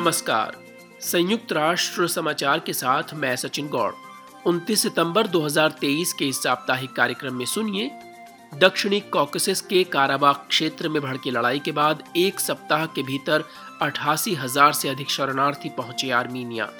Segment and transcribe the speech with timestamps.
[0.00, 0.56] नमस्कार।
[1.00, 3.92] संयुक्त राष्ट्र समाचार के साथ मैं सचिन गौड़।
[4.46, 7.90] 29 सितंबर 2023 के इस साप्ताहिक कार्यक्रम में सुनिए,
[8.54, 13.44] दक्षिणी कॉकसिस के काराबाग क्षेत्र में भड़की लड़ाई के बाद एक सप्ताह के भीतर
[13.82, 16.70] अठासी हज़ार से अधिक शरणार्थी पहुँचे आर्मीनिया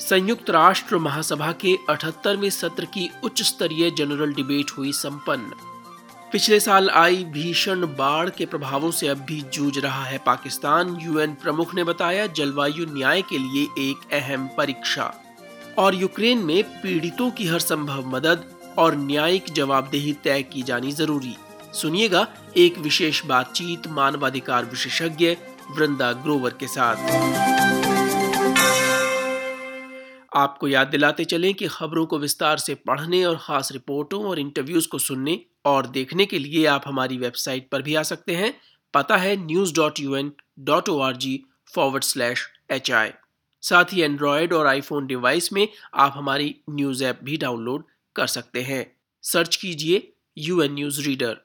[0.00, 5.65] संयुक्त राष्ट्र महासभा के अठहत्तरवें सत्र की उच्च स्तरीय जनरल डिबेट हुई संपन्न।
[6.36, 11.34] पिछले साल आई भीषण बाढ़ के प्रभावों से अब भी जूझ रहा है पाकिस्तान। यूएन
[11.34, 15.24] प्रमुख ने बताया, जलवायु न्याय के लिए एक अहम परीक्षा।
[15.78, 18.44] और यूक्रेन में पीड़ितों की हर संभव मदद
[18.78, 21.36] और न्यायिक जवाबदेही तय की जानी ज़रूरी।
[21.74, 25.36] सुनिएगा एक विशेष बातचीत मानवाधिकार विशेषज्ञ
[25.70, 27.45] वृंदा ग्रोवर के साथ।
[30.36, 34.88] आपको याद दिलाते चलें कि खबरों को विस्तार से पढ़ने और खास रिपोर्टों और इंटरव्यूज़
[34.88, 38.52] को सुनने और देखने के लिए आप हमारी वेबसाइट पर भी आ सकते हैं।
[38.94, 41.40] पता है news dot U N dot O R G
[41.74, 43.10] forward slash H I
[43.62, 47.84] साथ ही एंड्रॉयड और आईफोन डिवाइस में आप हमारी न्यूज़ ऐप भी डाउनलोड
[48.16, 48.84] कर सकते हैं।
[49.24, 51.36] सर्च कीजिए यू एन न्यूज़ रीडर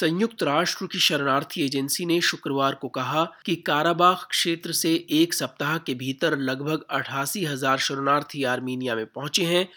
[0.00, 5.76] संयुक्त राष्ट्र की शरणार्थी एजेंसी ने शुक्रवार को कहा कि काराबाग क्षेत्र से एक सप्ताह
[5.78, 9.68] के भीतर लगभग अठासी हज़ार शरणार्थी आर्मीनिया में पहुँचे हैं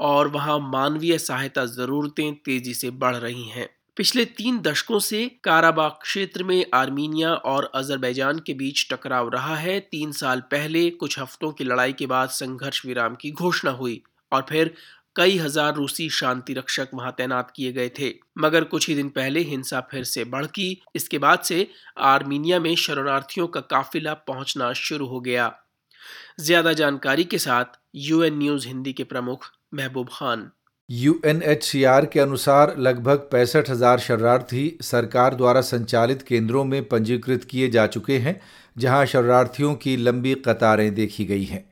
[0.00, 5.98] और वहाँ मानवीय सहायता जरूरतें तेज़ी से बढ़ रही हैं। पिछले तीन दशकों से काराबाग
[6.02, 11.52] क्षेत्र में आर्मीनिया और अजरबैजान के बीच टकराव रहा है। तीन साल पहले कुछ हफ्तों
[11.52, 14.74] की लड़ाई के बाद संघर्ष विराम की घोषणा हुई और फिर
[15.16, 19.40] कई हज़ार रूसी शांति रक्षक वहाँ तैनात किए गए थे। मगर कुछ ही दिन पहले
[19.40, 21.66] हिंसा फिर से बढ़की इसके बाद से
[22.02, 25.52] आर्मीनिया में शरणार्थियों का काफिला पहुँचना शुरू हो गया।
[26.40, 30.50] ज़्यादा जानकारी के साथ यूएन न्यूज़ हिंदी के प्रमुख महबूब खान।
[30.88, 37.86] यूएनएचसीआर के अनुसार लगभग पैंसठ हज़ार शरणार्थी सरकार द्वारा संचालित केंद्रों में पंजीकृत किए जा
[37.86, 38.40] चुके हैं,
[38.76, 41.64] जहाँ शरणार्थियों की लंबी कतारें देखी गई हैं।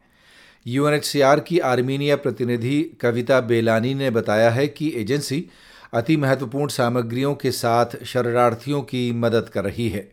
[0.66, 5.48] यूएनएचसीआर की आर्मीनिया प्रतिनिधि कविता बेलानी ने बताया है कि एजेंसी
[5.94, 10.12] अति महत्वपूर्ण सामग्रियों के साथ शरणार्थियों की मदद कर रही है।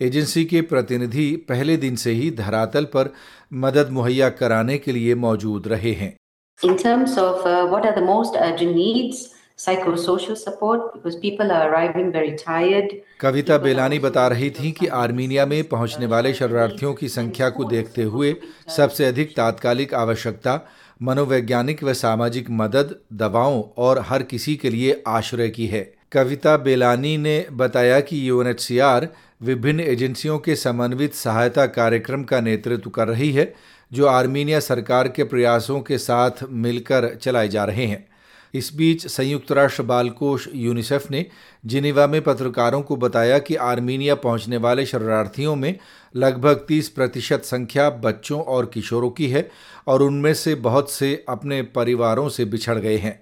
[0.00, 3.14] एजेंसी के प्रतिनिधि पहले दिन से ही धरातल पर
[3.52, 6.16] मदद मुहैया कराने के लिए मौजूद रहे हैं।
[6.64, 12.10] Terms of uh, what are the most urgent needs, psychosocial support because people are arriving
[12.12, 12.92] very tired.
[13.20, 18.02] कविता बेलानी बता रही थी कि आर्मीनिया में पहुँचने वाले शरणार्थियों की संख्या को देखते
[18.02, 18.34] हुए
[18.76, 20.60] सबसे अधिक तात्कालिक आवश्यकता
[21.02, 25.82] मनोवैज्ञानिक व सामाजिक मदद दवाओं और हर किसी के लिए आश्रय की है।
[26.12, 29.08] कविता बेलानी ने बताया कि यूएनएचसीआर
[29.42, 33.54] विभिन्न एजेंसियों के समन्वित सहायता कार्यक्रम का नेतृत्व कर रही है
[33.92, 38.06] जो आर्मीनिया सरकार के प्रयासों के साथ मिलकर चलाए जा रहे हैं।
[38.54, 41.26] इस बीच संयुक्त राष्ट्र बाल कोष यूनिसेफ ने
[41.66, 45.78] जिनेवा में पत्रकारों को बताया कि आर्मीनिया पहुँचने वाले शरणार्थियों में
[46.16, 49.50] लगभग 30 प्रतिशत संख्या बच्चों और किशोरों की है
[49.86, 53.20] और उनमें से बहुत से अपने परिवारों से बिछड़ गए हैं।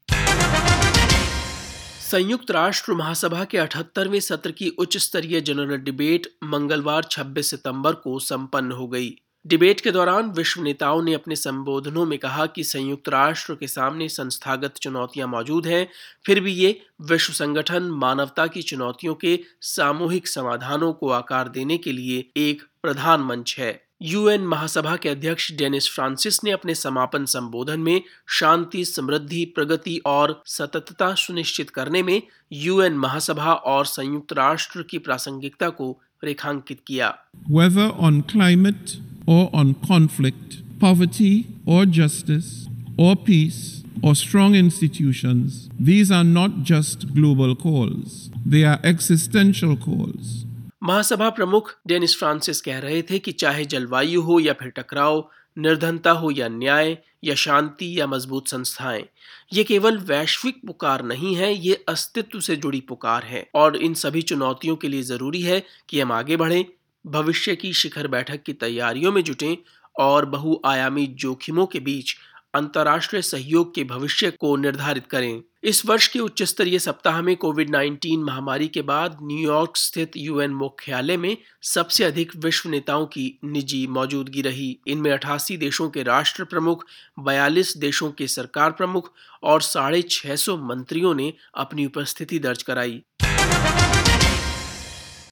[2.11, 8.19] संयुक्त राष्ट्र महासभा के अठहत्तरवें सत्र की उच्च स्तरीय जनरल डिबेट मंगलवार 26 सितंबर को
[8.19, 13.09] संपन्न हो गई। डिबेट के दौरान विश्व नेताओं ने अपने संबोधनों में कहा कि संयुक्त
[13.09, 15.87] राष्ट्र के सामने संस्थागत चुनौतियाँ मौजूद हैं।
[16.27, 21.93] फिर भी ये विश्व संगठन मानवता की चुनौतियों के सामूहिक समाधानों को आकार देने के
[21.93, 27.81] लिए एक प्रधान मंच है। यूएन महासभा के अध्यक्ष डेनिस फ्रांसिस ने अपने समापन संबोधन
[27.81, 34.99] में शांति, समृद्धि, प्रगति और सततता सुनिश्चित करने में यूएन महासभा और संयुक्त राष्ट्र की
[34.99, 37.13] प्रासंगिकता को रेखांकित किया
[37.49, 38.97] Whether on climate
[39.27, 42.67] or on conflict, poverty or justice
[42.99, 50.35] or peace or strong institutions, these are not just global calls, they are existential calls.
[50.83, 56.11] महासभा प्रमुख डेनिस फ्रांसिस कह रहे थे कि चाहे जलवायु हो या फिर टकराव निर्धनता
[56.11, 59.05] हो या न्याय, या शांति, या मज़बूत संस्थाएँ।
[59.53, 64.23] ये केवल वैश्विक पुकार नहीं है, ये अस्तित्व से जुड़ी पुकार है। और इन सभी
[64.23, 66.65] चुनौतियों के लिए ज़रूरी है कि हम आगे बढ़ें,
[67.07, 69.57] भविष्य की शिखर बैठक की तैयारियों में जुटें
[69.99, 72.17] और बहुआयामी जोखिमों के बीच
[72.57, 77.71] अंतर्राष्ट्रीय सहयोग के भविष्य को निर्धारित करें। इस वर्ष के उच्च स्तरीय सप्ताह में कोविड
[77.71, 83.87] 19 महामारी के बाद न्यूयॉर्क स्थित यूएन मुख्यालय में सबसे अधिक विश्व नेताओं की निजी
[83.87, 86.85] मौजूदगी रही। इनमें अठासी देशों के राष्ट्र प्रमुख
[87.19, 89.13] 42 देशों के सरकार प्रमुख
[89.43, 93.03] और साढ़े छह सौ मंत्रियों ने अपनी उपस्थिति दर्ज कराई।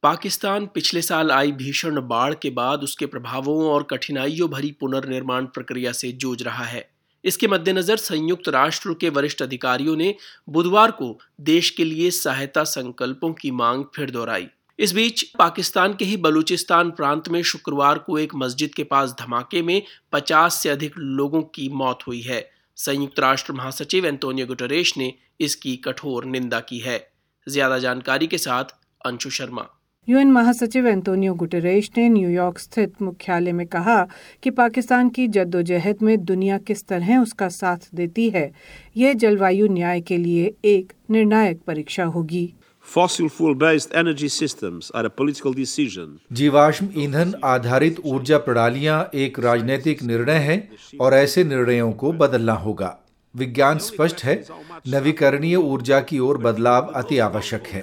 [0.03, 5.93] पाकिस्तान पिछले साल आई भीषण बाढ़ के बाद उसके प्रभावों और कठिनाइयों भरी पुनर्निर्माण प्रक्रिया
[5.93, 6.94] से जूझ रहा है।
[7.25, 10.15] इसके मद्देनजर संयुक्त राष्ट्र के वरिष्ठ अधिकारियों ने
[10.49, 14.49] बुधवार को देश के लिए सहायता संकल्पों की मांग फिर दोहराई।
[14.79, 19.63] इस बीच पाकिस्तान के ही बलूचिस्तान प्रांत में शुक्रवार को एक मस्जिद के पास धमाके
[19.63, 19.83] में
[20.13, 25.77] 50 से अधिक लोगों की मौत हुई है। संयुक्त राष्ट्र महासचिव एंटोनियो गुटरेश ने इसकी
[25.77, 26.99] कठोर निंदा की है।
[27.47, 28.75] ज़्यादा जानकारी के साथ
[29.07, 29.69] अंशु शर्मा।
[30.09, 33.97] यूएन महासचिव एंटोनियो गुटरेश ने न्यूयॉर्क स्थित मुख्यालय में कहा
[34.43, 38.51] कि पाकिस्तान की जद्दोजहद में दुनिया किस तरह उसका साथ देती है
[38.97, 42.53] यह जलवायु न्याय के लिए एक निर्णायक परीक्षा होगी
[42.87, 46.09] Fossil fuel based energy systems are a political decision.
[46.33, 50.59] जीवाश्म ईंधन आधारित ऊर्जा प्रणालियाँ एक राजनीतिक निर्णय है
[51.01, 52.95] और ऐसे निर्णयों को बदलना होगा
[53.35, 54.43] विज्ञान स्पष्ट है
[54.89, 57.83] नवीकरणीय ऊर्जा की ओर बदलाव अति आवश्यक है।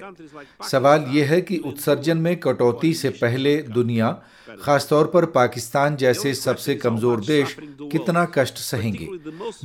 [0.69, 4.21] सवाल यह है कि उत्सर्जन में कटौती से पहले दुनिया
[4.61, 7.55] खासतौर पर पाकिस्तान जैसे सबसे कमज़ोर देश
[7.91, 9.07] कितना कष्ट सहेंगे?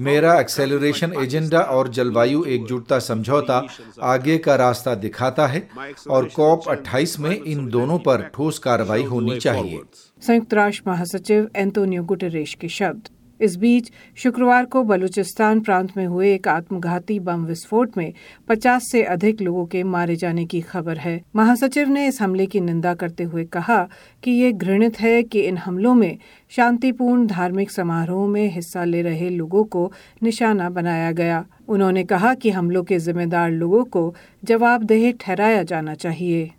[0.00, 3.66] मेरा एक्सेलरेशन एजेंडा और जलवायु एकजुटता समझौता
[4.02, 5.66] आगे का रास्ता दिखाता है
[6.10, 9.80] और कॉप 28 में इन दोनों पर ठोस कार्रवाई होनी चाहिए।
[10.22, 13.08] संयुक्त राष्ट्र महासचिव एंटोनियो गुटरेश के शब्द।
[13.40, 18.12] इस बीच शुक्रवार को बलूचिस्तान प्रांत में हुए एक आत्मघाती बम विस्फोट में
[18.48, 22.60] 50 से अधिक लोगों के मारे जाने की खबर है। महासचिव ने इस हमले की
[22.60, 23.88] निंदा करते हुए कहा
[24.22, 26.18] कि ये घृणित है कि इन हमलों में
[26.50, 29.92] शांतिपूर्ण धार्मिक समारोह में हिस्सा ले रहे लोगों को
[30.22, 36.50] निशाना बनाया गया। उन्होंने कहा कि हमलों के जिम्मेदार लोगों को जवाबदेह ठहराया जाना चाहिए।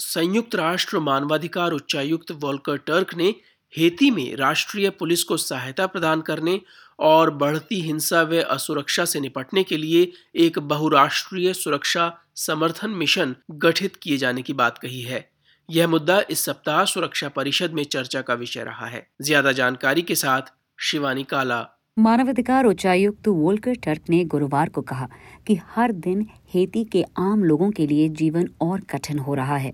[0.00, 3.34] संयुक्त राष्ट्र मानवाधिकार उच्चायुक्त वॉल्कर टर्क ने
[3.74, 6.60] हेती में राष्ट्रीय पुलिस को सहायता प्रदान करने
[6.98, 13.96] और बढ़ती हिंसा व असुरक्षा से निपटने के लिए एक बहुराष्ट्रीय सुरक्षा समर्थन मिशन गठित
[13.96, 15.28] किए जाने की बात कही है।
[15.68, 20.14] यह मुद्दा इस सप्ताह सुरक्षा परिषद में चर्चा का विषय रहा है। ज़्यादा जानकारी के
[20.14, 25.08] साथ शिवानी काला। मानवाधिकार उच्चायुक्त वोल्कर टर्क ने गुरुवार को कहा
[25.46, 29.72] कि हर दिन हेती के आम लोगों के लिए जीवन और कठिन हो रहा है।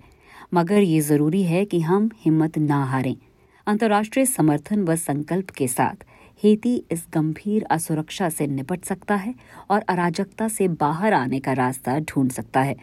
[0.54, 3.14] मगर ये ज़रूरी है कि हम हिम्मत ना हारें।
[3.66, 6.04] अंतर्राष्ट्रीय समर्थन व संकल्प के साथ,
[6.42, 9.34] हेती इस गंभीर असुरक्षा से निपट सकता है
[9.70, 12.76] और अराजकता से बाहर आने का रास्ता ढूंढ सकता है।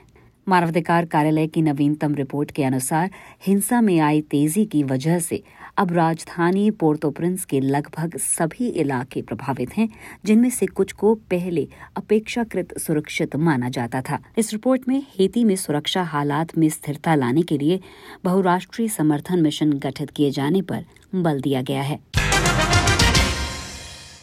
[0.47, 3.09] मानवाधिकार कार्यालय की नवीनतम रिपोर्ट के अनुसार
[3.47, 5.41] हिंसा में आई तेज़ी की वजह से
[5.77, 9.89] अब राजधानी पोर्तो प्रिंस के लगभग सभी इलाके प्रभावित हैं,
[10.25, 11.67] जिनमें से कुछ को पहले
[11.97, 17.41] अपेक्षाकृत सुरक्षित माना जाता था। इस रिपोर्ट में हेती में सुरक्षा हालात में स्थिरता लाने
[17.41, 17.79] के लिए
[18.23, 20.85] बहुराष्ट्रीय समर्थन मिशन गठित किए जाने पर
[21.15, 21.99] बल दिया गया है।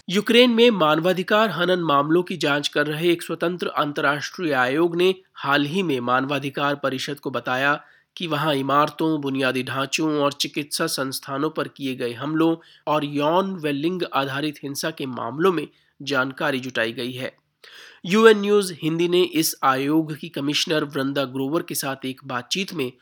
[0.09, 5.65] यूक्रेन में मानवाधिकार हनन मामलों की जाँच कर रहे एक स्वतंत्र अंतर्राष्ट्रीय आयोग ने हाल
[5.65, 7.81] ही में मानवाधिकार परिषद को बताया
[8.17, 13.67] कि वहाँ इमारतों, बुनियादी ढांचों और चिकित्सा संस्थानों पर किए गए हमलों और यौन व
[13.67, 15.69] लिंग आधारित हिंसा के मामलों में
[16.03, 17.37] जानकारी जुटाई गई है।
[18.05, 22.93] यूएन न्यूज़ हिंदी ने इस आयोग की कमिश्नर वृंदा ग्रोवर के साथ एक बातचीत में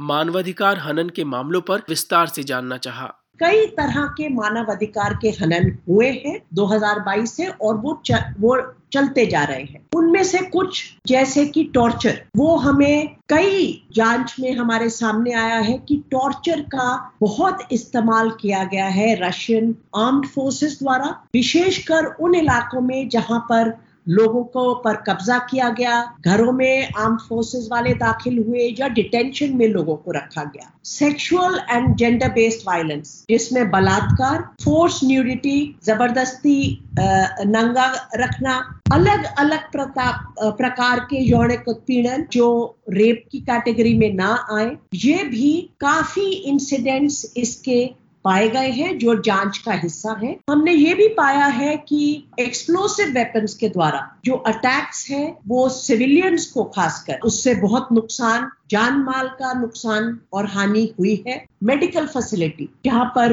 [0.00, 5.28] मानवाधिकार हनन के मामलों पर विस्तार से जानना चाहा। कई तरह के मानव अधिकार के
[5.28, 10.38] हनन हुए हैं 2022 से और वो च, वो चलते जा रहे हैं। उनमें से
[10.38, 16.60] कुछ जैसे कि टॉर्चर वो हमें कई जाँच में हमारे सामने आया है कि टॉर्चर
[16.60, 23.40] का बहुत इस्तेमाल किया गया है रशियन आर्म्ड फोर्सेस द्वारा विशेषकर उन इलाकों में जहाँ
[23.40, 25.94] पर लोगों को पर कब्जा किया गया,
[26.24, 31.58] घरों में आर्म फोर्सेस वाले दाखिल हुए या डिटेंशन में लोगों को रखा गया। Sexual
[31.70, 36.58] and gender based violence जिसमें बलात्कार फोर्स न्यूडिटी ज़बरदस्ती
[36.98, 38.56] नंगा रखना
[38.92, 42.48] अलग अलग प्रकार के यौनिक उत्पीड़न जो
[42.90, 47.84] रेप की कैटेगरी में ना आए, ये भी काफ़ी इंसिडेंट्स इसके
[48.28, 52.00] पाए गए हैं, जो जाँच का हिस्सा है। हमने ये भी पाया है कि
[52.40, 58.98] एक्सप्लोसिव वेपन्स के द्वारा जो अटैक्स है, वो सिविलियंस को खासकर, उससे बहुत नुकसान, जान
[59.02, 63.32] माल का नुकसान और हानि हुई है। मेडिकल फैसिलिटी जहाँ पर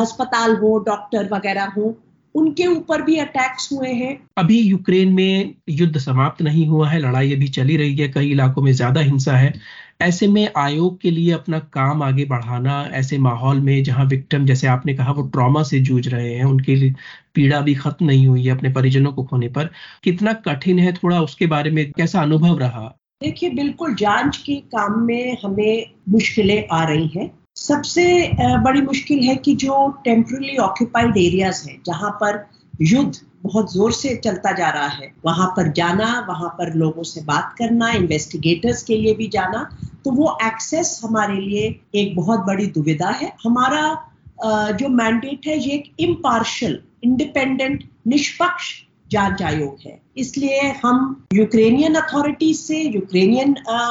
[0.00, 1.96] अस्पताल हो डॉक्टर वगैरह हो,
[2.34, 7.32] उनके ऊपर भी अटैक्स हुए हैं। अभी यूक्रेन में युद्ध समाप्त नहीं हुआ है, लड़ाई
[7.34, 9.52] अभी चली रही है, कई इलाकों में ज़्यादा हिंसा है।
[10.00, 14.66] ऐसे में आयोग के लिए अपना काम आगे बढ़ाना, ऐसे माहौल में जहाँ विक्टिम जैसे
[14.66, 16.94] आपने कहा, वो ट्रॉमा से जूझ रहे हैं, उनके लिए
[17.34, 19.70] पीड़ा भी खत्म नहीं हुई है अपने परिजनों को खोने पर,
[20.04, 22.96] कितना कठिन है थोड़ा उसके बारे में कैसा अनुभव रहा?
[23.22, 29.36] देखिए, बिल्कुल जाँच के काम में हमें मुश्किलें आ रही हैं। सबसे बड़ी मुश्किल है
[29.36, 34.86] कि जो टेम्परली ऑक्यूपाइड एरियाज़ हैं, जहाँ पर युद्ध बहुत ज़ोर से चलता जा रहा
[34.88, 39.68] है। वहाँ पर जाना, वहाँ पर लोगों से बात करना इन्वेस्टिगेटर्स के लिए भी जाना
[40.04, 41.64] तो वो एक्सेस हमारे लिए
[41.94, 48.72] एक बहुत बड़ी दुविधा है। हमारा जो मैंडेट है, ये एक इम्पार्शल इंडिपेंडेंट निष्पक्ष
[49.10, 53.50] जाँच आयोग है। इसलिए हम यूक्रेनियन अथॉरिटीज से यूक्रेनियन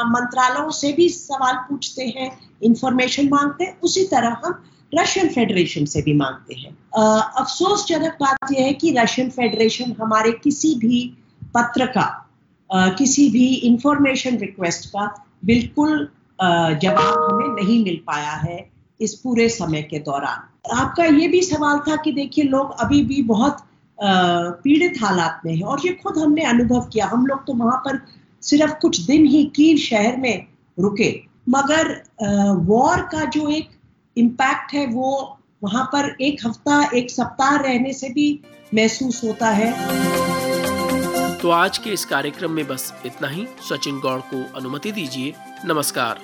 [0.09, 2.31] मंत्रालयों से भी सवाल पूछते हैं
[2.63, 4.63] इंफॉर्मेशन मांगते हैं, उसी तरह हम
[4.95, 10.73] रशियन फेडरेशन से भी मांगते हैं। अफसोसजनक बात यह है कि रशियन फेडरेशन हमारे किसी
[10.75, 11.01] भी
[11.55, 12.11] पत्र का
[12.69, 15.05] किसी भी इंफॉर्मेशन रिक्वेस्ट का
[15.45, 16.07] बिल्कुल
[16.39, 18.57] जवाब हमें नहीं मिल पाया है
[18.99, 23.21] इस पूरे समय के दौरान। आपका ये भी सवाल था कि देखिए लोग अभी भी
[23.23, 23.57] बहुत
[23.99, 27.99] पीड़ित हालात में है और ये खुद हमने अनुभव किया। हम लोग तो वहाँ पर
[28.43, 30.45] सिर्फ़ कुछ दिन ही कीव शहर में
[30.77, 31.11] रुके।
[31.49, 31.91] मगर
[32.65, 33.69] वॉर का जो एक
[34.17, 38.41] इम्पैक्ट है, वो वहाँ पर एक हफ़्ता, एक सप्ताह रहने से भी
[38.73, 39.71] महसूस होता है।
[41.37, 45.33] तो आज के इस कार्यक्रम में बस इतना ही। सचिन गौड़ को अनुमति दीजिए।
[45.65, 46.19] नमस्कार।